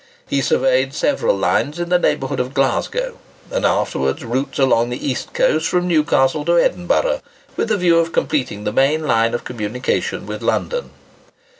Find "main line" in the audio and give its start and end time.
8.73-9.35